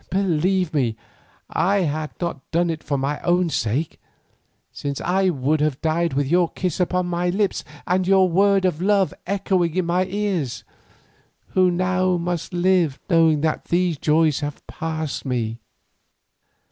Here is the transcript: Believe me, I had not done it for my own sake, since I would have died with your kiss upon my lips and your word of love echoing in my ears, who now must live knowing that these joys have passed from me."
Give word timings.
Believe 0.09 0.73
me, 0.73 0.95
I 1.47 1.81
had 1.81 2.09
not 2.19 2.49
done 2.49 2.71
it 2.71 2.81
for 2.83 2.97
my 2.97 3.19
own 3.21 3.51
sake, 3.51 3.99
since 4.73 4.99
I 4.99 5.29
would 5.29 5.61
have 5.61 5.79
died 5.79 6.13
with 6.13 6.25
your 6.25 6.49
kiss 6.49 6.79
upon 6.79 7.05
my 7.05 7.29
lips 7.29 7.63
and 7.85 8.07
your 8.07 8.27
word 8.27 8.65
of 8.65 8.81
love 8.81 9.13
echoing 9.27 9.75
in 9.75 9.85
my 9.85 10.05
ears, 10.05 10.63
who 11.49 11.69
now 11.69 12.17
must 12.17 12.51
live 12.51 12.97
knowing 13.11 13.41
that 13.41 13.65
these 13.65 13.95
joys 13.99 14.39
have 14.39 14.65
passed 14.65 15.21
from 15.21 15.29
me." 15.29 15.59